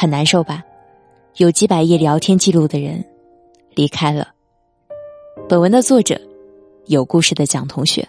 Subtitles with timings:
[0.00, 0.62] 很难受吧？
[1.36, 3.04] 有几百页聊天记录的人
[3.74, 4.28] 离开了。
[5.46, 6.18] 本文的作者，
[6.86, 8.08] 有故事的蒋同学。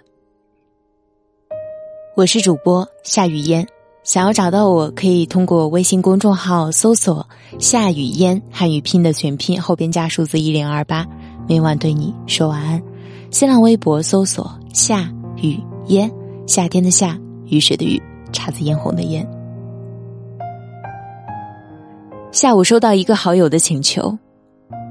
[2.15, 3.67] 我是主播夏雨嫣，
[4.03, 7.27] 想要找到我可以通过微信公众号搜索
[7.59, 11.05] “夏雨嫣”汉语拼的全拼后边加数字一零二八，
[11.45, 12.81] 每晚对你说晚安。
[13.31, 16.09] 新浪微博搜索“夏雨嫣”，
[16.47, 18.01] 夏天的夏，雨水的雨，
[18.31, 19.40] 姹紫嫣红的嫣。
[22.31, 24.17] 下午收到一个好友的请求，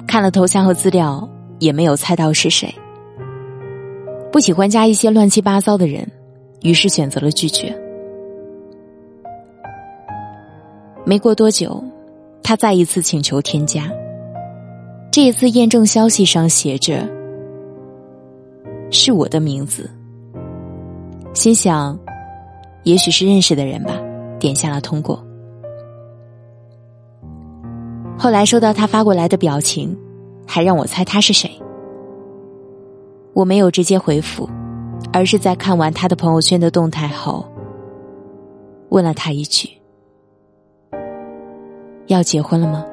[0.06, 1.26] 看了头像和资料，
[1.58, 2.72] 也没有猜到是谁。
[4.30, 6.06] 不喜欢加一些乱七八糟的人，
[6.60, 7.74] 于是选择了拒绝。
[11.04, 11.82] 没过多久，
[12.42, 13.91] 他再一次请求添加。
[15.10, 17.08] 这一次验证消息上写着
[18.91, 19.91] 是我的名字，
[21.32, 21.98] 心想，
[22.84, 23.98] 也许是认识的人吧，
[24.38, 25.25] 点下了通过。
[28.22, 29.96] 后来收到他发过来的表情，
[30.46, 31.50] 还让我猜他是谁。
[33.32, 34.46] 我没有直接回复，
[35.10, 37.50] 而是在看完他的朋友圈的动态后，
[38.91, 39.70] 问了他一句
[42.08, 42.84] ：“要结婚了吗？”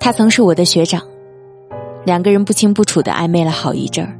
[0.00, 1.00] 他曾是我的学长，
[2.04, 4.18] 两个人不清不楚的暧昧了好一阵儿，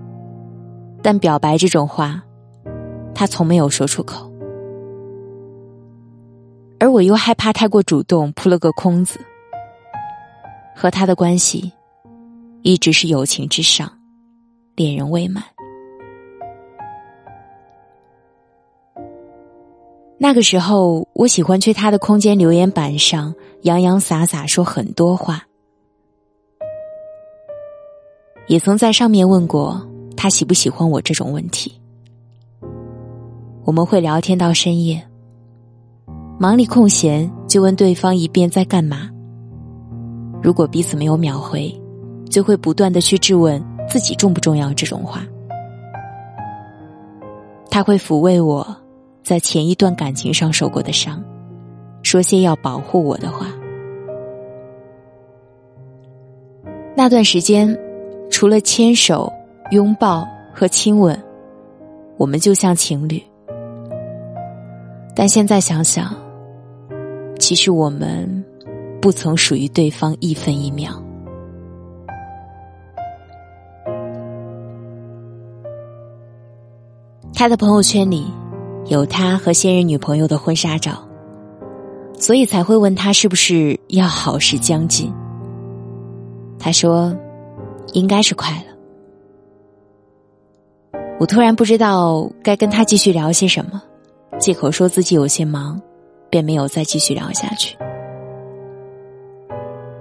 [1.02, 2.22] 但表白这种话，
[3.12, 4.31] 他从没有说出口。
[6.82, 9.20] 而我又害怕太过主动，扑了个空子。
[10.74, 11.70] 和他的关系，
[12.62, 13.88] 一直是友情之上，
[14.74, 15.44] 恋人未满。
[20.18, 25.46] 那个时候，我喜欢去他的空间留言板上洋洋洒洒说很多话，
[28.48, 31.80] 也曾在上面问过他喜不喜欢我这种问题。
[33.64, 35.00] 我们会聊天到深夜。
[36.42, 39.08] 忙里空闲就问对方一遍在干嘛。
[40.42, 41.72] 如果彼此没有秒回，
[42.28, 45.22] 就会不断的去质问自己重不重要这种话。
[47.70, 48.76] 他会抚慰我
[49.22, 51.22] 在前一段感情上受过的伤，
[52.02, 53.46] 说些要保护我的话。
[56.96, 57.78] 那段时间，
[58.32, 59.32] 除了牵手、
[59.70, 61.16] 拥抱和亲吻，
[62.16, 63.22] 我们就像情侣。
[65.14, 66.12] 但现在想想。
[67.42, 68.44] 其实我们
[69.00, 70.92] 不曾属于对方一分一秒。
[77.34, 78.24] 他的朋友圈里
[78.86, 81.02] 有他和现任女朋友的婚纱照，
[82.16, 85.12] 所以才会问他是不是要好事将近。
[86.60, 87.12] 他说
[87.92, 88.66] ：“应该是快了。”
[91.18, 93.82] 我突然不知道该跟他继续聊些什么，
[94.38, 95.82] 借口说自己有些忙。
[96.32, 97.76] 便没有再继续聊下去，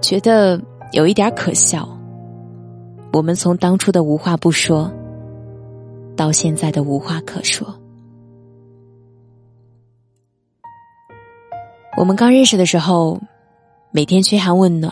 [0.00, 0.58] 觉得
[0.92, 1.86] 有一点可笑。
[3.12, 4.90] 我们从当初的无话不说，
[6.16, 7.78] 到现在的无话可说。
[11.98, 13.20] 我们刚认识的时候，
[13.90, 14.90] 每天嘘寒问暖，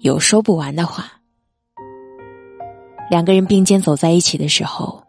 [0.00, 1.06] 有说不完的话。
[3.10, 5.02] 两个人并肩走在一起的时候，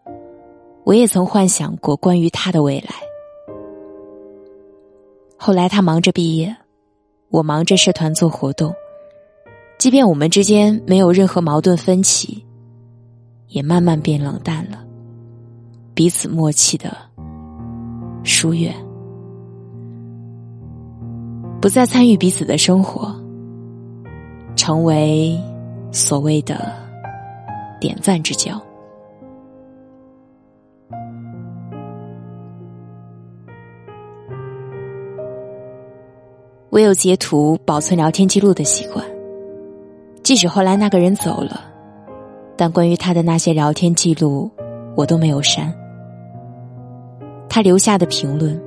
[0.85, 2.95] 我也曾幻想过关于他的未来。
[5.45, 6.55] 后来他忙着毕业，
[7.27, 8.73] 我忙着社团做活动，
[9.77, 12.45] 即便我们之间没有任何矛盾分歧，
[13.49, 14.81] 也慢慢变冷淡了，
[15.93, 16.95] 彼此默契的
[18.23, 18.73] 疏远，
[21.59, 23.13] 不再参与彼此的生活，
[24.55, 25.37] 成为
[25.91, 26.73] 所谓的
[27.81, 28.57] 点赞之交。
[36.73, 39.06] 我有截图保存聊天记录的习惯，
[40.23, 41.61] 即使后来那个人走了，
[42.58, 44.49] 但关于他的那些聊天记录，
[44.96, 45.72] 我都没有删。
[47.47, 48.59] 他留下的评论，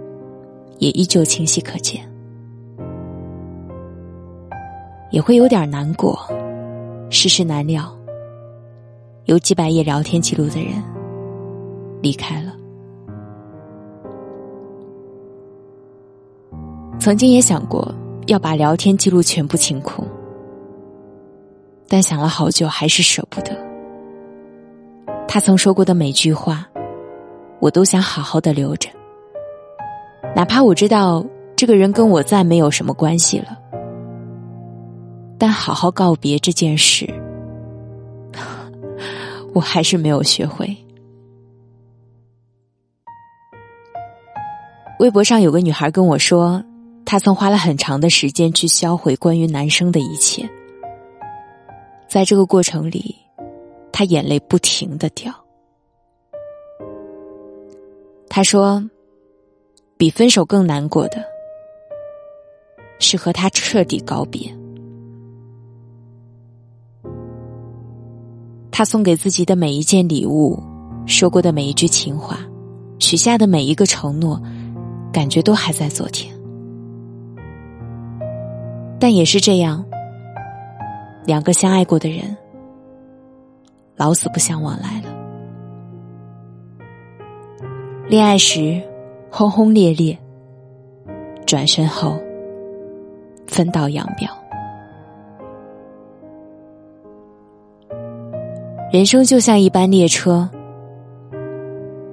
[0.79, 2.01] 也依旧清晰可见。
[5.11, 6.17] 也会有点难过，
[7.11, 7.93] 世事难料。
[9.25, 10.75] 有几百页聊天记录的人
[12.01, 12.56] 离开了。
[17.07, 17.95] 曾经也想过
[18.27, 20.05] 要把聊天记录全部清空，
[21.87, 23.57] 但想了好久，还是舍不得。
[25.29, 26.67] 他曾说过的每句话，
[27.61, 28.91] 我都想好好的留着，
[30.35, 31.25] 哪怕我知道
[31.55, 33.57] 这个人跟我再没有什么关系了，
[35.39, 37.09] 但好好告别这件事，
[39.55, 40.77] 我还是没有学会。
[44.99, 46.61] 微博上有个女孩跟我说，
[47.07, 50.47] 她曾花了很长的时间去销毁关于男生的一切，
[52.09, 53.15] 在这个过程里，
[53.93, 55.33] 她眼泪不停的掉。
[58.29, 58.85] 她说，
[59.97, 61.25] 比分手更难过的
[62.99, 64.53] 是和他彻底告别。
[68.71, 70.63] 他送给自己的每一件礼物，
[71.07, 72.41] 说过的每一句情话，
[72.99, 74.39] 许下的每一个承诺，
[75.11, 76.36] 感觉都还在昨天。
[78.99, 79.85] 但也是这样，
[81.25, 82.37] 两个相爱过的人，
[83.97, 85.15] 老死不相往来了。
[88.09, 88.81] 恋爱时
[89.31, 90.17] 轰轰烈烈，
[91.45, 92.19] 转身后
[93.47, 94.29] 分道扬镳。
[98.93, 100.49] 人生就像一班列车，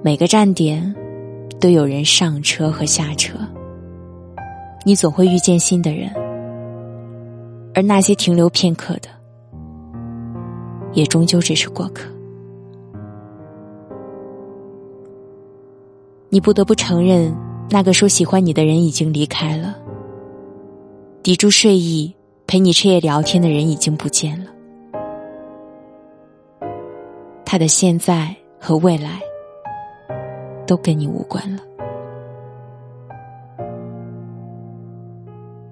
[0.03, 0.93] 每个站点
[1.61, 3.37] 都有人上车和下车。
[4.85, 6.09] 你总会遇见新的人，
[7.75, 9.09] 而那些停留片刻的，
[10.93, 12.07] 也终究只是过客。
[16.29, 17.35] 你不得不承认，
[17.69, 19.73] 那个说喜欢你的人已经离开了；
[21.21, 22.13] 抵住睡意
[22.47, 24.51] 陪你彻夜聊天的人已经不见了。
[27.45, 29.19] 他的现在和未来
[30.65, 31.61] 都跟你无关了。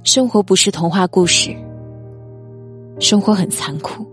[0.04, 1.56] 生活不是童话故事，
[3.01, 4.06] 生活很残酷，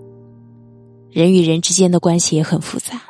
[1.11, 3.01] 人与人之间的关系也很复杂。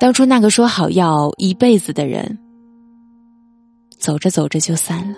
[0.00, 2.38] 当初那个说好要一辈子的人，
[3.96, 5.16] 走着走着就散了；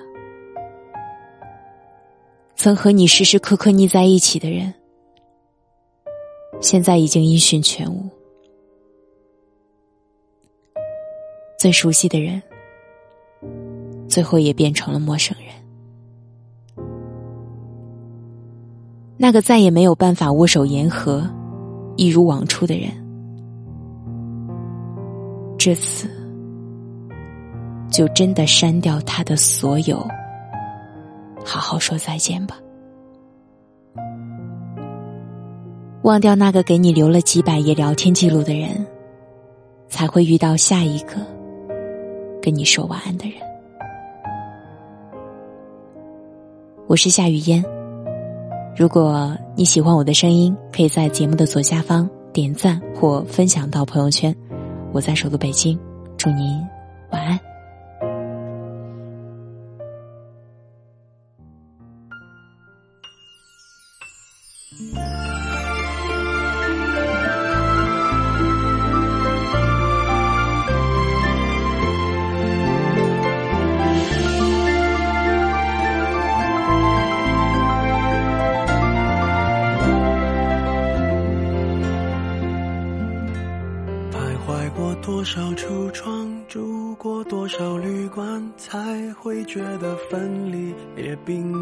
[2.55, 4.73] 曾和你时时刻刻腻在一起的人。
[6.61, 8.06] 现在已经音讯全无，
[11.59, 12.43] 最熟悉的人，
[14.06, 15.60] 最后也变成了陌生人。
[19.22, 21.22] 那个再也没有办法握手言和、
[21.94, 22.90] 一如往初的人，
[25.58, 26.08] 这次
[27.90, 29.99] 就真的删掉他的所有，
[31.44, 32.56] 好好说再见吧。
[36.00, 38.87] 忘掉那个给你留了几百页聊天记录的人，
[39.87, 41.17] 才会遇到下一个
[42.40, 43.37] 跟你说晚安的人。
[46.87, 47.62] 我是夏雨嫣，
[48.76, 54.34] 如果你喜欢我的声音，可以在节目的左下方点赞或分享到朋友圈。
[54.93, 55.78] 我在首都北京，
[56.17, 56.61] 祝您
[57.11, 57.50] 晚安。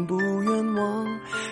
[0.09, 1.05] 不冤枉。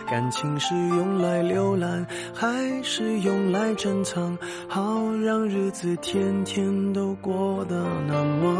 [0.09, 4.35] 感情是用来浏览，还是用来珍藏？
[4.68, 4.81] 好
[5.23, 7.76] 让日子天天都过得
[8.07, 8.56] 难忘。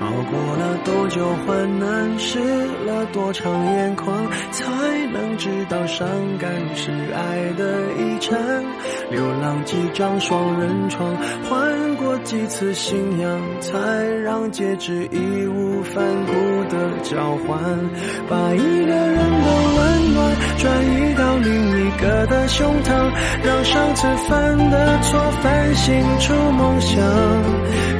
[0.00, 2.38] 熬过了多久患难，湿
[2.84, 4.14] 了多长眼眶，
[4.50, 4.66] 才
[5.10, 6.06] 能知道伤
[6.38, 8.38] 感是爱的遗产。
[9.10, 11.16] 流浪几张双人床，
[11.48, 11.71] 换
[12.24, 13.78] 几次信仰，才
[14.22, 16.32] 让戒指义无反顾
[16.70, 17.58] 的交换，
[18.28, 23.10] 把一个人的温暖转移到另一个的胸膛，
[23.44, 26.96] 让上次犯的错反省出梦想。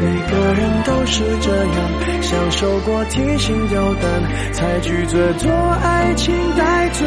[0.01, 7.07] 每个人都是这样，享受过提心吊胆，才拒绝做爱情带罪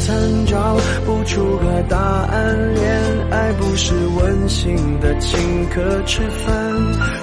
[0.00, 2.74] 餐，找不出个答案。
[2.74, 2.86] 恋
[3.30, 6.54] 爱不是温馨的请客吃饭，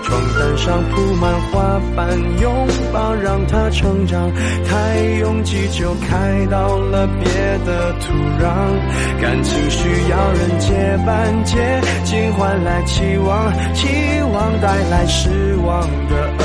[0.03, 2.07] 床单上铺满花瓣，
[2.41, 4.31] 拥抱让它成长。
[4.65, 7.25] 太拥挤就开到了别
[7.65, 13.87] 的土壤，感情需要人接班，接近换来期望，期
[14.31, 16.44] 望带来失望的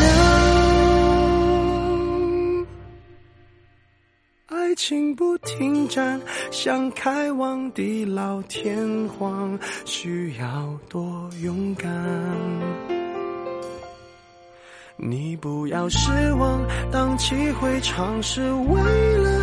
[4.71, 11.91] 爱情不停站，想开往地老天荒，需要多勇敢。
[14.95, 19.40] 你不要失望，荡气回肠是为了。